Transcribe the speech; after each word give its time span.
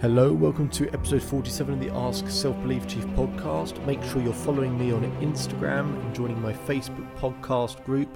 Hello, 0.00 0.32
welcome 0.32 0.68
to 0.68 0.88
episode 0.90 1.24
47 1.24 1.74
of 1.74 1.80
the 1.80 1.90
Ask 1.92 2.28
Self 2.28 2.56
Belief 2.62 2.86
Chief 2.86 3.04
podcast. 3.08 3.84
Make 3.84 4.00
sure 4.04 4.22
you're 4.22 4.32
following 4.32 4.78
me 4.78 4.92
on 4.92 5.02
Instagram 5.20 6.00
and 6.00 6.14
joining 6.14 6.40
my 6.40 6.52
Facebook 6.52 7.12
podcast 7.16 7.84
group. 7.84 8.08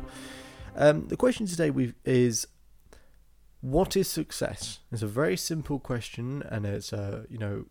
Um, 0.77 1.09
the 1.09 1.17
question 1.17 1.45
today 1.45 1.73
is 2.05 2.47
what 3.63 3.97
is 3.97 4.07
success? 4.07 4.79
It's 4.93 5.03
a 5.03 5.09
very 5.09 5.37
simple 5.37 5.81
question 5.81 6.45
and 6.49 6.67
it's 6.67 6.93
a, 6.93 7.27
you 7.29 7.39
know, 7.39 7.65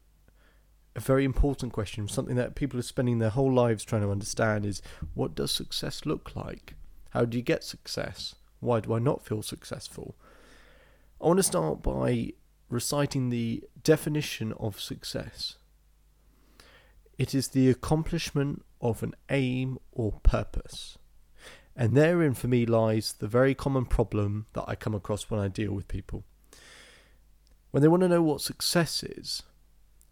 a 0.94 1.00
very 1.00 1.24
important 1.24 1.72
question, 1.72 2.10
something 2.10 2.36
that 2.36 2.54
people 2.54 2.78
are 2.82 2.84
spending 2.84 3.20
their 3.20 3.30
whole 3.30 3.54
lives 3.54 3.86
trying 3.86 4.02
to 4.02 4.12
understand 4.12 4.66
is 4.66 4.82
what 5.14 5.36
does 5.36 5.54
success 5.54 6.06
look 6.06 6.36
like? 6.36 6.74
How 7.12 7.24
do 7.24 7.38
you 7.38 7.44
get 7.44 7.64
success? 7.64 8.36
Why 8.60 8.82
do 8.82 8.94
I 8.94 9.00
not 9.00 9.26
feel 9.26 9.42
successful? 9.42 10.18
I 11.22 11.28
want 11.28 11.38
to 11.38 11.44
start 11.44 11.82
by 11.82 12.34
reciting 12.72 13.30
the 13.30 13.64
definition 13.84 14.54
of 14.54 14.80
success. 14.80 15.58
It 17.18 17.36
is 17.36 17.50
the 17.50 17.70
accomplishment 17.70 18.64
of 18.80 19.04
an 19.04 19.14
aim 19.30 19.78
or 19.92 20.14
purpose. 20.24 20.98
And 21.76 21.96
therein, 21.96 22.34
for 22.34 22.48
me, 22.48 22.66
lies 22.66 23.14
the 23.14 23.28
very 23.28 23.54
common 23.54 23.86
problem 23.86 24.48
that 24.54 24.66
I 24.68 24.76
come 24.76 24.96
across 24.96 25.30
when 25.30 25.40
I 25.40 25.48
deal 25.48 25.74
with 25.74 25.88
people. 25.88 26.24
When 27.72 27.82
they 27.82 27.88
want 27.88 28.02
to 28.02 28.10
know 28.10 28.22
what 28.22 28.42
success 28.42 29.04
is 29.04 29.44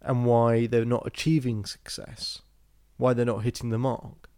and 0.00 0.24
why 0.24 0.66
they're 0.66 0.84
not 0.84 1.06
achieving 1.06 1.64
success, 1.64 2.42
why 2.96 3.12
they're 3.12 3.26
not 3.26 3.44
hitting 3.44 3.70
the 3.70 3.78
mark, 3.78 4.28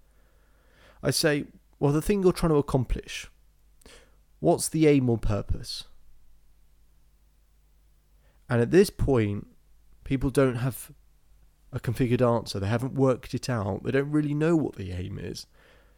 I 1.03 1.11
say, 1.11 1.45
well, 1.79 1.93
the 1.93 2.03
thing 2.03 2.23
you're 2.23 2.33
trying 2.33 2.53
to 2.53 2.59
accomplish, 2.59 3.29
what's 4.41 4.69
the 4.69 4.87
aim 4.87 5.09
or 5.11 5.19
purpose? 5.19 5.85
And 8.53 8.61
at 8.61 8.71
this 8.71 8.91
point, 8.91 9.47
people 10.05 10.29
don't 10.29 10.57
have 10.57 10.93
a 11.73 11.81
configured 11.81 12.21
answer. 12.21 12.61
They 12.61 12.67
haven't 12.67 12.93
worked 12.93 13.33
it 13.33 13.49
out. 13.49 13.83
They 13.83 13.93
don't 13.93 14.11
really 14.11 14.35
know 14.35 14.57
what 14.57 14.77
the 14.77 14.93
aim 14.93 15.19
is. 15.19 15.47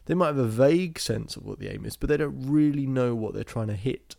They 0.05 0.14
might 0.14 0.28
have 0.28 0.38
a 0.38 0.44
vague 0.44 1.00
sense 1.00 1.34
of 1.34 1.44
what 1.44 1.58
the 1.58 1.69
aim 1.69 1.84
is, 1.84 1.97
but 1.97 2.08
they 2.08 2.16
don't 2.16 2.47
really 2.48 2.86
know 2.86 3.12
what 3.12 3.34
they're 3.34 3.42
trying 3.42 3.66
to 3.66 3.75
hit. 3.75 4.14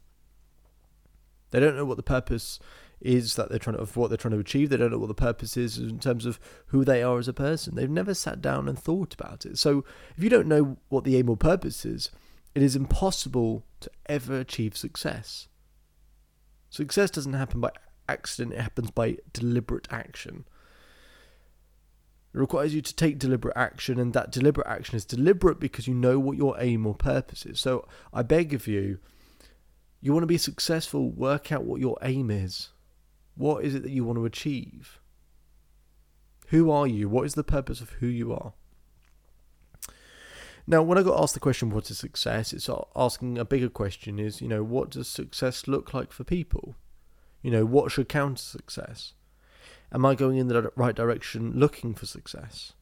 They 1.51 1.61
don't 1.61 1.77
know 1.77 1.85
what 1.85 1.95
the 1.95 2.03
purpose 2.03 2.59
is 2.99 3.37
that 3.37 3.47
they're 3.47 3.57
trying 3.57 3.77
to, 3.77 3.81
of 3.81 3.95
what 3.95 4.09
they're 4.09 4.17
trying 4.17 4.33
to 4.33 4.39
achieve. 4.39 4.69
They 4.69 4.75
don't 4.75 4.91
know 4.91 4.99
what 4.99 5.07
the 5.07 5.13
purpose 5.13 5.55
is 5.55 5.77
in 5.77 5.99
terms 5.99 6.25
of 6.25 6.37
who 6.67 6.83
they 6.83 7.01
are 7.03 7.17
as 7.17 7.29
a 7.29 7.33
person. 7.33 7.75
They've 7.75 7.89
never 7.89 8.13
sat 8.13 8.41
down 8.41 8.67
and 8.67 8.77
thought 8.77 9.13
about 9.13 9.45
it. 9.45 9.57
So 9.57 9.85
if 10.17 10.21
you 10.21 10.29
don't 10.29 10.47
know 10.47 10.75
what 10.89 11.05
the 11.05 11.15
aim 11.15 11.29
or 11.29 11.37
purpose 11.37 11.85
is, 11.85 12.11
it 12.53 12.61
is 12.61 12.75
impossible 12.75 13.63
to 13.79 13.89
ever 14.07 14.37
achieve 14.41 14.75
success. 14.75 15.47
Success 16.69 17.09
doesn't 17.11 17.31
happen 17.31 17.61
by 17.61 17.71
accident, 18.07 18.53
it 18.53 18.61
happens 18.61 18.91
by 18.91 19.17
deliberate 19.33 19.87
action. 19.91 20.45
It 22.33 22.39
requires 22.39 22.75
you 22.75 22.81
to 22.81 22.95
take 22.95 23.19
deliberate 23.19 23.55
action, 23.55 23.99
and 23.99 24.13
that 24.13 24.31
deliberate 24.31 24.67
action 24.67 24.95
is 24.95 25.05
deliberate 25.05 25.59
because 25.59 25.87
you 25.87 25.93
know 25.93 26.19
what 26.19 26.37
your 26.37 26.55
aim 26.59 26.85
or 26.85 26.93
purpose 26.93 27.45
is. 27.45 27.59
So 27.59 27.87
I 28.13 28.23
beg 28.23 28.53
of 28.53 28.67
you, 28.67 28.99
you 30.01 30.13
want 30.13 30.23
to 30.23 30.27
be 30.27 30.37
successful, 30.37 31.09
work 31.09 31.51
out 31.51 31.63
what 31.63 31.81
your 31.81 31.97
aim 32.01 32.29
is. 32.29 32.69
What 33.35 33.63
is 33.65 33.73
it 33.73 33.83
that 33.83 33.91
you 33.91 34.03
want 34.03 34.17
to 34.17 34.25
achieve? 34.25 34.99
Who 36.49 36.69
are 36.69 36.87
you? 36.87 37.09
What 37.09 37.25
is 37.25 37.33
the 37.33 37.43
purpose 37.43 37.81
of 37.81 37.89
who 37.91 38.07
you 38.07 38.33
are? 38.33 38.53
Now, 40.67 40.81
when 40.81 40.97
I 40.97 41.03
got 41.03 41.21
asked 41.21 41.35
the 41.35 41.39
question, 41.39 41.69
what 41.69 41.89
is 41.91 41.99
success? 41.99 42.51
It's 42.51 42.69
asking 42.95 43.37
a 43.37 43.45
bigger 43.45 43.69
question 43.69 44.19
is, 44.19 44.41
you 44.41 44.47
know, 44.47 44.63
what 44.63 44.89
does 44.89 45.07
success 45.07 45.67
look 45.67 45.93
like 45.93 46.11
for 46.11 46.23
people? 46.23 46.75
You 47.45 47.51
know, 47.51 47.63
what 47.63 47.91
should 47.91 48.09
count 48.09 48.39
as 48.39 48.43
success? 48.43 49.13
Am 49.91 50.03
I 50.03 50.15
going 50.15 50.37
in 50.37 50.47
the 50.47 50.71
right 50.75 50.95
direction 50.95 51.51
looking 51.53 51.93
for 51.93 52.07
success? 52.07 52.73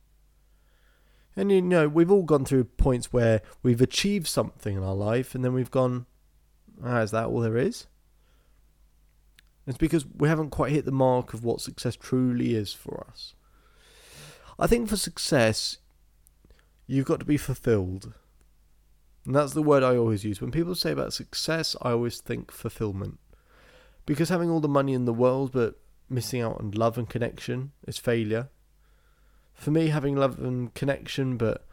And 1.36 1.52
you 1.52 1.62
know, 1.62 1.90
we've 1.90 2.10
all 2.10 2.24
gone 2.24 2.46
through 2.46 2.64
points 2.64 3.12
where 3.12 3.42
we've 3.62 3.82
achieved 3.82 4.26
something 4.26 4.78
in 4.78 4.82
our 4.82 4.96
life 4.96 5.36
and 5.36 5.44
then 5.44 5.52
we've 5.52 5.70
gone, 5.70 6.06
ah, 6.82 7.02
is 7.02 7.12
that 7.12 7.26
all 7.26 7.42
there 7.42 7.58
is? 7.58 7.88
It's 9.68 9.78
because 9.78 10.06
we 10.06 10.30
haven't 10.30 10.52
quite 10.52 10.72
hit 10.72 10.86
the 10.86 10.94
mark 10.94 11.34
of 11.34 11.44
what 11.44 11.60
success 11.60 11.98
truly 11.98 12.56
is 12.56 12.72
for 12.72 13.06
us. 13.10 13.34
I 14.58 14.68
think 14.68 14.88
for 14.88 14.96
success, 14.96 15.80
you've 16.88 17.08
got 17.08 17.20
to 17.20 17.26
be 17.26 17.36
fulfilled. 17.36 18.14
And 19.26 19.36
that's 19.36 19.52
the 19.52 19.62
word 19.62 19.84
I 19.84 19.98
always 19.98 20.24
use. 20.24 20.40
When 20.40 20.52
people 20.52 20.74
say 20.74 20.94
about 20.94 21.12
success, 21.12 21.76
I 21.82 21.92
always 21.92 22.22
think 22.22 22.50
fulfillment. 22.50 23.20
Because 24.06 24.30
having 24.30 24.50
all 24.50 24.60
the 24.60 24.68
money 24.68 24.94
in 24.94 25.06
the 25.06 25.14
world 25.14 25.52
but 25.54 25.80
missing 26.10 26.42
out 26.42 26.60
on 26.60 26.72
love 26.72 26.98
and 26.98 27.10
connection 27.10 27.72
is 27.88 27.98
failure. 27.98 28.50
For 29.54 29.72
me, 29.72 29.88
having 29.88 30.16
love 30.16 30.40
and 30.40 30.74
connection 30.74 31.38
but, 31.38 31.66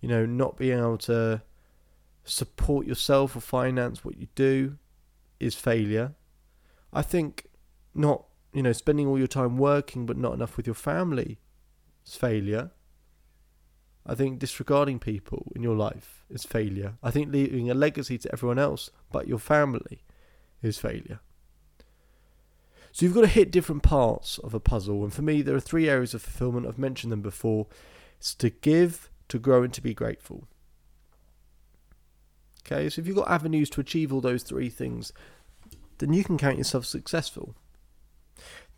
you 0.00 0.08
know, 0.08 0.24
not 0.24 0.56
being 0.56 0.78
able 0.78 0.98
to 0.98 1.42
support 2.24 2.86
yourself 2.86 3.36
or 3.36 3.40
finance 3.40 4.04
what 4.04 4.16
you 4.16 4.28
do 4.34 4.78
is 5.38 5.54
failure. 5.54 6.14
I 6.92 7.02
think 7.02 7.46
not, 7.94 8.24
you 8.52 8.62
know, 8.62 8.72
spending 8.72 9.06
all 9.06 9.18
your 9.18 9.26
time 9.26 9.58
working 9.58 10.06
but 10.06 10.16
not 10.16 10.34
enough 10.34 10.56
with 10.56 10.66
your 10.66 10.74
family 10.74 11.38
is 12.06 12.14
failure. 12.14 12.70
I 14.06 14.14
think 14.14 14.38
disregarding 14.38 14.98
people 14.98 15.50
in 15.54 15.62
your 15.62 15.76
life 15.76 16.24
is 16.30 16.44
failure. 16.44 16.94
I 17.02 17.10
think 17.10 17.32
leaving 17.32 17.70
a 17.70 17.74
legacy 17.74 18.18
to 18.18 18.32
everyone 18.32 18.58
else 18.58 18.90
but 19.12 19.28
your 19.28 19.38
family 19.38 20.02
is 20.62 20.78
failure. 20.78 21.20
So 22.94 23.04
you've 23.04 23.14
got 23.14 23.22
to 23.22 23.26
hit 23.26 23.50
different 23.50 23.82
parts 23.82 24.38
of 24.38 24.54
a 24.54 24.60
puzzle. 24.60 25.02
And 25.02 25.12
for 25.12 25.22
me, 25.22 25.42
there 25.42 25.56
are 25.56 25.60
three 25.60 25.88
areas 25.88 26.14
of 26.14 26.22
fulfillment. 26.22 26.64
I've 26.64 26.78
mentioned 26.78 27.10
them 27.10 27.22
before. 27.22 27.66
It's 28.18 28.36
to 28.36 28.50
give, 28.50 29.10
to 29.26 29.40
grow, 29.40 29.64
and 29.64 29.72
to 29.72 29.80
be 29.80 29.94
grateful. 29.94 30.46
Okay, 32.64 32.88
so 32.88 33.00
if 33.00 33.08
you've 33.08 33.16
got 33.16 33.28
avenues 33.28 33.68
to 33.70 33.80
achieve 33.80 34.12
all 34.12 34.20
those 34.20 34.44
three 34.44 34.68
things, 34.68 35.12
then 35.98 36.12
you 36.12 36.22
can 36.22 36.38
count 36.38 36.56
yourself 36.56 36.86
successful. 36.86 37.56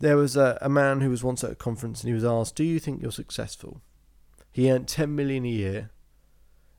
There 0.01 0.17
was 0.17 0.35
a, 0.35 0.57
a 0.63 0.71
man 0.71 1.03
who 1.03 1.11
was 1.11 1.23
once 1.23 1.45
at 1.45 1.53
a 1.53 1.55
conference 1.55 2.01
and 2.01 2.09
he 2.09 2.15
was 2.15 2.25
asked, 2.25 2.57
Do 2.57 2.65
you 2.65 2.81
think 2.81 3.03
you're 3.03 3.13
successful? 3.13 3.83
He 4.51 4.71
earned 4.71 4.89
10 4.89 5.15
million 5.15 5.45
a 5.45 5.51
year. 5.51 5.91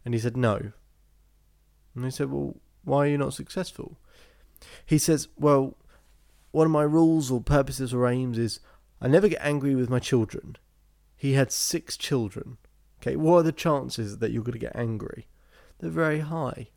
And 0.03 0.15
he 0.15 0.19
said, 0.19 0.35
No. 0.35 0.71
And 1.93 2.03
they 2.03 2.09
said, 2.09 2.31
Well, 2.31 2.55
why 2.83 3.05
are 3.05 3.09
you 3.09 3.19
not 3.19 3.35
successful? 3.35 3.99
He 4.83 4.97
says, 4.97 5.27
Well, 5.37 5.77
one 6.51 6.65
of 6.65 6.71
my 6.71 6.83
rules 6.83 7.31
or 7.31 7.41
purposes 7.41 7.93
or 7.93 8.07
aims 8.07 8.37
is 8.37 8.59
I 9.01 9.07
never 9.07 9.27
get 9.27 9.41
angry 9.41 9.75
with 9.75 9.89
my 9.89 9.99
children. 9.99 10.55
He 11.15 11.33
had 11.33 11.51
six 11.51 11.97
children. 11.97 12.57
Okay, 13.01 13.15
what 13.15 13.37
are 13.37 13.43
the 13.43 13.51
chances 13.51 14.19
that 14.19 14.31
you're 14.31 14.43
going 14.43 14.53
to 14.53 14.59
get 14.59 14.75
angry? 14.75 15.27
They're 15.79 15.89
very 15.89 16.19
high. 16.19 16.69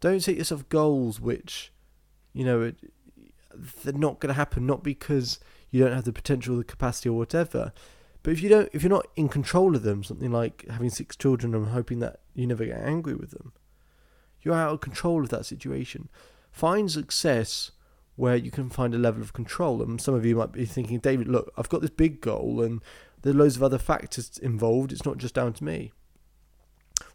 Don't 0.00 0.20
set 0.20 0.36
yourself 0.36 0.68
goals 0.68 1.20
which, 1.20 1.72
you 2.32 2.44
know, 2.44 2.72
they're 3.54 3.92
not 3.92 4.20
going 4.20 4.28
to 4.28 4.34
happen. 4.34 4.66
Not 4.66 4.82
because 4.82 5.38
you 5.70 5.82
don't 5.82 5.94
have 5.94 6.04
the 6.04 6.12
potential, 6.12 6.56
the 6.56 6.64
capacity, 6.64 7.08
or 7.08 7.18
whatever. 7.18 7.72
But 8.22 8.32
if 8.32 8.42
you 8.42 8.48
don't, 8.48 8.68
if 8.72 8.82
you're 8.82 8.90
not 8.90 9.08
in 9.16 9.28
control 9.28 9.74
of 9.74 9.82
them, 9.82 10.04
something 10.04 10.30
like 10.30 10.66
having 10.68 10.90
six 10.90 11.16
children 11.16 11.54
and 11.54 11.68
hoping 11.68 11.98
that 12.00 12.20
you 12.34 12.46
never 12.46 12.64
get 12.64 12.80
angry 12.80 13.14
with 13.14 13.30
them, 13.30 13.52
you're 14.42 14.54
out 14.54 14.72
of 14.72 14.80
control 14.80 15.22
of 15.22 15.28
that 15.30 15.46
situation. 15.46 16.08
Find 16.50 16.90
success 16.90 17.72
where 18.16 18.36
you 18.36 18.50
can 18.50 18.68
find 18.68 18.94
a 18.94 18.98
level 18.98 19.22
of 19.22 19.32
control. 19.32 19.82
And 19.82 20.00
some 20.00 20.14
of 20.14 20.24
you 20.24 20.36
might 20.36 20.52
be 20.52 20.64
thinking, 20.64 20.98
David, 20.98 21.28
look, 21.28 21.52
I've 21.56 21.68
got 21.68 21.80
this 21.80 21.90
big 21.90 22.20
goal 22.20 22.60
and 22.62 22.80
there 23.22 23.32
are 23.32 23.36
loads 23.36 23.56
of 23.56 23.62
other 23.62 23.78
factors 23.78 24.38
involved. 24.38 24.92
It's 24.92 25.04
not 25.04 25.18
just 25.18 25.34
down 25.34 25.52
to 25.54 25.64
me. 25.64 25.92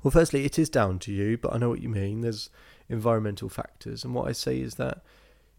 Well, 0.02 0.12
firstly, 0.12 0.46
it 0.46 0.58
is 0.58 0.69
down 0.69 1.00
to 1.00 1.12
you, 1.12 1.38
but 1.38 1.53
I 1.53 1.58
know 1.58 1.69
what 1.69 1.81
you 1.81 1.90
mean. 1.90 2.22
There's 2.22 2.50
environmental 2.90 3.50
factors. 3.50 4.03
And 4.03 4.13
what 4.13 4.28
I 4.28 4.31
say 4.31 4.59
is 4.59 4.75
that 4.75 5.02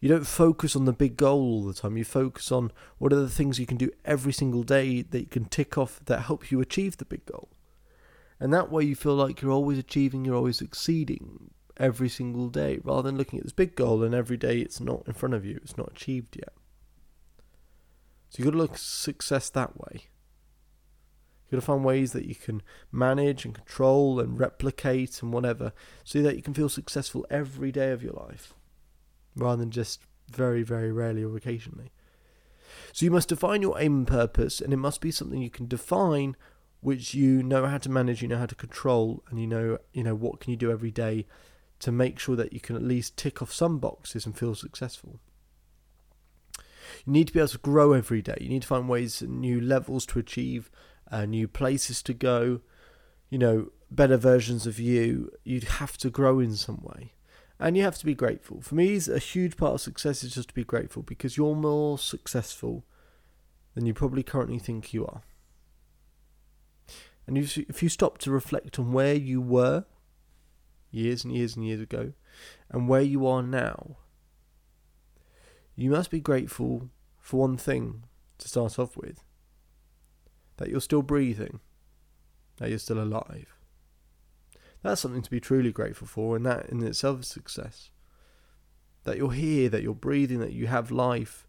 you 0.01 0.09
don't 0.09 0.27
focus 0.27 0.77
on 0.77 0.85
the 0.85 0.93
big 0.93 1.17
goal 1.17 1.41
all 1.41 1.65
the 1.65 1.75
time. 1.75 1.97
You 1.97 2.05
focus 2.05 2.53
on 2.53 2.73
what 2.99 3.13
are 3.13 3.17
the 3.17 3.29
things 3.29 3.59
you 3.59 3.67
can 3.67 3.77
do 3.77 3.91
every 4.05 4.33
single 4.33 4.63
day 4.63 5.03
that 5.03 5.21
you 5.21 5.27
can 5.27 5.47
tick 5.47 5.77
off 5.77 6.01
that 6.07 6.23
help 6.23 6.51
you 6.51 6.61
achieve 6.61 6.97
the 6.97 7.05
big 7.05 7.27
goal. 7.27 7.49
And 8.41 8.53
that 8.53 8.71
way 8.71 8.85
you 8.85 8.95
feel 8.95 9.15
like 9.15 9.41
you're 9.41 9.51
always 9.51 9.79
achieving, 9.79 10.25
you're 10.25 10.37
always 10.37 10.59
succeeding 10.59 11.51
every 11.79 12.09
single 12.09 12.49
day 12.49 12.79
rather 12.83 13.03
than 13.03 13.19
looking 13.19 13.39
at 13.39 13.45
this 13.45 13.53
big 13.53 13.75
goal 13.75 14.03
and 14.03 14.15
every 14.15 14.37
day 14.37 14.59
it's 14.59 14.81
not 14.81 15.03
in 15.07 15.13
front 15.13 15.35
of 15.35 15.45
you, 15.45 15.59
it's 15.63 15.77
not 15.77 15.93
achieved 15.93 16.37
yet. 16.37 16.53
So 18.31 18.39
you've 18.39 18.47
got 18.47 18.53
to 18.53 18.59
look 18.59 18.73
at 18.73 18.79
success 18.79 19.49
that 19.51 19.79
way. 19.79 20.09
You've 21.51 21.53
got 21.53 21.57
to 21.61 21.67
find 21.67 21.85
ways 21.85 22.13
that 22.13 22.27
you 22.27 22.35
can 22.35 22.63
manage 22.93 23.45
and 23.45 23.55
control 23.55 24.21
and 24.21 24.39
replicate 24.39 25.23
and 25.23 25.33
whatever 25.33 25.73
so 26.05 26.21
that 26.23 26.37
you 26.37 26.43
can 26.43 26.53
feel 26.53 26.69
successful 26.69 27.27
every 27.31 27.73
day 27.73 27.91
of 27.91 28.03
your 28.03 28.13
life 28.13 28.53
rather 29.35 29.57
than 29.57 29.71
just 29.71 30.01
very, 30.31 30.63
very 30.63 30.93
rarely 30.93 31.25
or 31.25 31.37
occasionally. 31.37 31.91
So 32.93 33.07
you 33.07 33.11
must 33.11 33.31
define 33.31 33.63
your 33.63 33.81
aim 33.81 33.99
and 33.99 34.07
purpose, 34.07 34.61
and 34.61 34.73
it 34.73 34.79
must 34.79 35.01
be 35.01 35.11
something 35.11 35.41
you 35.41 35.51
can 35.51 35.69
define 35.69 36.37
which 36.81 37.15
you 37.15 37.43
know 37.43 37.67
how 37.67 37.79
to 37.79 37.91
manage, 37.91 38.23
you 38.23 38.29
know 38.29 38.39
how 38.39 38.47
to 38.47 38.55
control, 38.55 39.23
and 39.31 39.41
you 39.41 39.47
know 39.47 39.79
you 39.93 40.03
know 40.03 40.15
what 40.15 40.41
can 40.41 40.51
you 40.51 40.57
do 40.57 40.71
every 40.71 40.91
day 40.91 41.27
to 41.81 41.93
make 41.93 42.19
sure 42.19 42.37
that 42.37 42.53
you 42.53 42.61
can 42.61 42.77
at 42.77 42.83
least 42.83 43.17
tick 43.17 43.41
off 43.41 43.53
some 43.53 43.79
boxes 43.79 44.27
and 44.27 44.37
feel 44.37 44.55
successful. 44.55 45.21
You 47.07 47.13
need 47.13 47.29
to 47.29 47.33
be 47.33 47.39
able 47.39 47.49
to 47.49 47.59
grow 47.59 47.93
every 47.93 48.23
day. 48.23 48.37
You 48.41 48.49
need 48.49 48.63
to 48.63 48.69
find 48.69 48.89
ways, 48.89 49.23
and 49.23 49.41
new 49.41 49.61
levels 49.61 50.07
to 50.07 50.19
achieve, 50.19 50.71
uh, 51.11 51.27
new 51.27 51.47
places 51.47 52.03
to 52.03 52.15
go, 52.15 52.61
you 53.31 53.39
know, 53.39 53.71
better 53.91 54.17
versions 54.17 54.67
of 54.67 54.79
you. 54.79 55.31
You'd 55.45 55.65
have 55.65 55.97
to 55.99 56.11
grow 56.11 56.41
in 56.41 56.57
some 56.57 56.81
way. 56.83 57.13
And 57.61 57.77
you 57.77 57.83
have 57.83 57.99
to 57.99 58.07
be 58.07 58.15
grateful. 58.15 58.61
For 58.61 58.75
me, 58.75 59.01
a 59.13 59.19
huge 59.19 59.57
part 59.57 59.75
of 59.75 59.81
success 59.81 60.23
is 60.23 60.35
just 60.35 60.49
to 60.49 60.55
be 60.55 60.65
grateful 60.65 61.03
because 61.03 61.37
you're 61.37 61.57
more 61.57 61.99
successful 61.99 62.85
than 63.75 63.85
you 63.85 63.95
probably 63.95 64.23
currently 64.23 64.59
think 64.59 64.95
you 64.95 65.07
are. 65.07 65.23
And 67.27 67.37
if 67.37 67.83
you 67.83 67.89
stop 67.89 68.19
to 68.19 68.31
reflect 68.31 68.79
on 68.79 68.93
where 68.93 69.15
you 69.15 69.41
were 69.41 69.85
years 70.91 71.25
and 71.25 71.35
years 71.35 71.57
and 71.57 71.67
years 71.67 71.81
ago 71.81 72.13
and 72.71 72.89
where 72.89 73.03
you 73.03 73.27
are 73.27 73.43
now, 73.43 73.97
you 75.77 75.91
must 75.91 76.11
be 76.11 76.21
grateful 76.21 76.91
for 77.19 77.41
one 77.41 77.57
thing 77.57 78.05
to 78.39 78.49
start 78.49 78.79
off 78.79 78.97
with 78.97 79.23
that 80.57 80.69
you're 80.69 80.81
still 80.81 81.03
breathing, 81.03 81.61
that 82.57 82.69
you're 82.69 82.79
still 82.79 83.01
alive. 83.01 83.55
That's 84.83 85.01
something 85.01 85.23
to 85.23 85.31
be 85.31 85.41
truly 85.41 85.73
grateful 85.73 86.07
for, 86.07 86.37
and 86.37 86.47
that 86.47 86.69
in 86.69 86.83
itself 86.83 87.21
is 87.21 87.29
success. 87.29 87.91
That 89.05 89.17
you're 89.17 89.33
here, 89.33 89.69
that 89.69 89.83
you're 89.83 89.95
breathing, 89.95 90.41
that 90.41 90.53
you 90.53 90.67
have 90.67 90.91
life, 90.91 91.47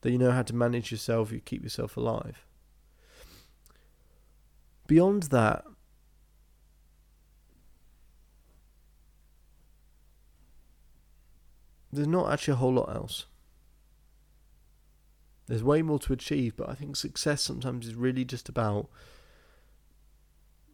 that 0.00 0.10
you 0.10 0.18
know 0.18 0.32
how 0.32 0.42
to 0.42 0.54
manage 0.54 0.90
yourself, 0.90 1.32
you 1.32 1.40
keep 1.40 1.62
yourself 1.62 1.96
alive. 1.96 2.46
Beyond 4.86 5.24
that, 5.24 5.64
there's 11.94 12.08
not 12.08 12.32
actually 12.32 12.52
a 12.52 12.56
whole 12.56 12.74
lot 12.74 12.94
else. 12.94 13.26
There's 15.46 15.62
way 15.62 15.82
more 15.82 15.98
to 16.00 16.12
achieve, 16.12 16.56
but 16.56 16.68
I 16.68 16.74
think 16.74 16.96
success 16.96 17.42
sometimes 17.42 17.86
is 17.86 17.94
really 17.94 18.24
just 18.24 18.48
about 18.48 18.88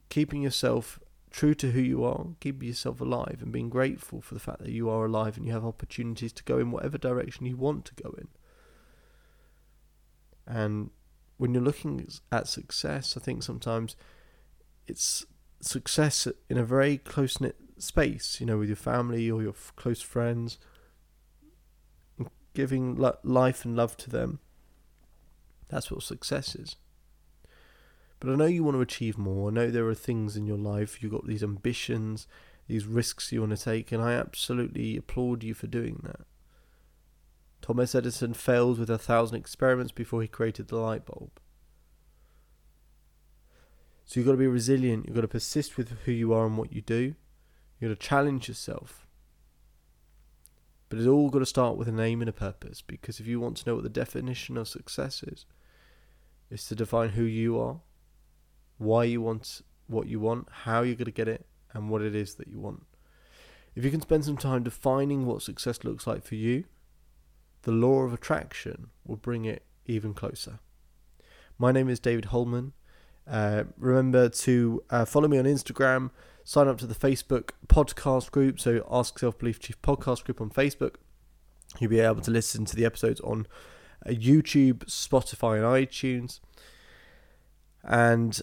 keeping 0.08 0.42
yourself 0.42 1.00
true 1.30 1.54
to 1.54 1.70
who 1.70 1.80
you 1.80 2.04
are, 2.04 2.26
keeping 2.40 2.68
yourself 2.68 3.00
alive, 3.00 3.38
and 3.40 3.52
being 3.52 3.68
grateful 3.68 4.20
for 4.20 4.34
the 4.34 4.40
fact 4.40 4.60
that 4.60 4.70
you 4.70 4.88
are 4.88 5.06
alive 5.06 5.36
and 5.36 5.46
you 5.46 5.52
have 5.52 5.64
opportunities 5.64 6.32
to 6.32 6.44
go 6.44 6.58
in 6.58 6.70
whatever 6.70 6.98
direction 6.98 7.46
you 7.46 7.56
want 7.56 7.84
to 7.86 7.94
go 7.94 8.14
in. 8.18 8.28
And 10.46 10.90
when 11.36 11.54
you're 11.54 11.62
looking 11.62 12.06
at 12.30 12.48
success, 12.48 13.16
I 13.16 13.20
think 13.20 13.42
sometimes 13.42 13.96
it's 14.86 15.24
success 15.60 16.26
in 16.48 16.58
a 16.58 16.64
very 16.64 16.98
close 16.98 17.40
knit 17.40 17.56
space, 17.78 18.38
you 18.40 18.46
know, 18.46 18.58
with 18.58 18.68
your 18.68 18.76
family 18.76 19.30
or 19.30 19.42
your 19.42 19.54
close 19.76 20.02
friends, 20.02 20.58
giving 22.54 22.96
life 23.22 23.64
and 23.64 23.76
love 23.76 23.96
to 23.98 24.10
them. 24.10 24.40
That's 25.68 25.90
what 25.90 26.02
success 26.02 26.54
is. 26.54 26.76
But 28.18 28.30
I 28.30 28.34
know 28.34 28.46
you 28.46 28.64
want 28.64 28.76
to 28.76 28.82
achieve 28.82 29.16
more. 29.16 29.50
I 29.50 29.54
know 29.54 29.70
there 29.70 29.88
are 29.88 29.94
things 29.94 30.36
in 30.36 30.46
your 30.46 30.58
life, 30.58 31.02
you've 31.02 31.12
got 31.12 31.26
these 31.26 31.42
ambitions, 31.42 32.26
these 32.66 32.86
risks 32.86 33.32
you 33.32 33.40
want 33.40 33.56
to 33.56 33.64
take, 33.64 33.92
and 33.92 34.02
I 34.02 34.12
absolutely 34.12 34.96
applaud 34.96 35.42
you 35.42 35.54
for 35.54 35.66
doing 35.66 36.00
that. 36.04 36.20
Thomas 37.62 37.94
Edison 37.94 38.34
failed 38.34 38.78
with 38.78 38.90
a 38.90 38.98
thousand 38.98 39.36
experiments 39.36 39.92
before 39.92 40.22
he 40.22 40.28
created 40.28 40.68
the 40.68 40.76
light 40.76 41.06
bulb. 41.06 41.30
So 44.04 44.18
you've 44.18 44.26
got 44.26 44.32
to 44.32 44.38
be 44.38 44.46
resilient, 44.46 45.06
you've 45.06 45.14
got 45.14 45.22
to 45.22 45.28
persist 45.28 45.76
with 45.76 45.90
who 46.04 46.12
you 46.12 46.32
are 46.32 46.46
and 46.46 46.58
what 46.58 46.72
you 46.72 46.80
do, 46.80 47.14
you've 47.78 47.90
got 47.90 48.00
to 48.00 48.06
challenge 48.08 48.48
yourself. 48.48 49.06
But 50.90 50.98
it's 50.98 51.08
all 51.08 51.30
got 51.30 51.38
to 51.38 51.46
start 51.46 51.76
with 51.76 51.88
an 51.88 52.00
aim 52.00 52.20
and 52.20 52.28
a 52.28 52.32
purpose 52.32 52.82
because 52.82 53.20
if 53.20 53.26
you 53.26 53.40
want 53.40 53.56
to 53.58 53.68
know 53.68 53.76
what 53.76 53.84
the 53.84 53.88
definition 53.88 54.58
of 54.58 54.68
success 54.68 55.22
is, 55.22 55.46
it's 56.50 56.66
to 56.66 56.74
define 56.74 57.10
who 57.10 57.22
you 57.22 57.58
are, 57.58 57.80
why 58.76 59.04
you 59.04 59.22
want 59.22 59.62
what 59.86 60.06
you 60.06 60.20
want, 60.20 60.48
how 60.50 60.82
you're 60.82 60.94
going 60.94 61.06
to 61.06 61.12
get 61.12 61.28
it, 61.28 61.46
and 61.72 61.90
what 61.90 62.02
it 62.02 62.14
is 62.14 62.34
that 62.34 62.48
you 62.48 62.58
want. 62.58 62.84
If 63.74 63.84
you 63.84 63.90
can 63.90 64.00
spend 64.00 64.24
some 64.24 64.36
time 64.36 64.62
defining 64.62 65.26
what 65.26 65.42
success 65.42 65.84
looks 65.84 66.06
like 66.06 66.24
for 66.24 66.34
you, 66.34 66.64
the 67.62 67.72
law 67.72 68.02
of 68.02 68.12
attraction 68.12 68.90
will 69.06 69.16
bring 69.16 69.44
it 69.44 69.64
even 69.86 70.14
closer. 70.14 70.58
My 71.58 71.72
name 71.72 71.88
is 71.88 72.00
David 72.00 72.26
Holman. 72.26 72.72
Uh, 73.28 73.64
remember 73.76 74.28
to 74.28 74.82
uh, 74.90 75.04
follow 75.04 75.28
me 75.28 75.38
on 75.38 75.44
Instagram, 75.44 76.10
sign 76.50 76.66
up 76.66 76.78
to 76.78 76.86
the 76.86 76.96
Facebook 76.96 77.50
podcast 77.68 78.32
group, 78.32 78.58
so 78.58 78.84
Ask 78.90 79.20
Self 79.20 79.38
Belief 79.38 79.60
Chief 79.60 79.80
podcast 79.82 80.24
group 80.24 80.40
on 80.40 80.50
Facebook. 80.50 80.96
You'll 81.78 81.90
be 81.90 82.00
able 82.00 82.22
to 82.22 82.30
listen 82.32 82.64
to 82.64 82.74
the 82.74 82.84
episodes 82.84 83.20
on 83.20 83.46
uh, 84.04 84.10
YouTube, 84.10 84.78
Spotify, 84.86 85.58
and 85.58 85.64
iTunes. 85.64 86.40
And 87.84 88.42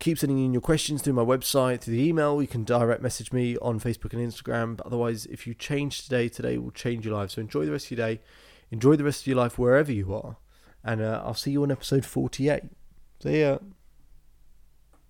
keep 0.00 0.18
sending 0.18 0.44
in 0.44 0.52
your 0.52 0.60
questions 0.60 1.00
through 1.00 1.14
my 1.14 1.24
website, 1.24 1.80
through 1.80 1.94
the 1.94 2.06
email. 2.06 2.42
You 2.42 2.46
can 2.46 2.62
direct 2.62 3.00
message 3.00 3.32
me 3.32 3.56
on 3.62 3.80
Facebook 3.80 4.12
and 4.12 4.20
Instagram. 4.20 4.76
But 4.76 4.84
otherwise, 4.84 5.24
if 5.24 5.46
you 5.46 5.54
change 5.54 6.04
today, 6.04 6.28
today 6.28 6.58
will 6.58 6.72
change 6.72 7.06
your 7.06 7.14
life. 7.14 7.30
So 7.30 7.40
enjoy 7.40 7.64
the 7.64 7.72
rest 7.72 7.86
of 7.86 7.96
your 7.96 8.06
day. 8.06 8.20
Enjoy 8.70 8.96
the 8.96 9.04
rest 9.04 9.22
of 9.22 9.26
your 9.28 9.36
life 9.36 9.58
wherever 9.58 9.90
you 9.90 10.14
are. 10.14 10.36
And 10.84 11.00
uh, 11.00 11.22
I'll 11.24 11.32
see 11.32 11.52
you 11.52 11.62
on 11.62 11.70
episode 11.70 12.04
48. 12.04 12.64
See 13.22 13.40
ya. 13.40 13.56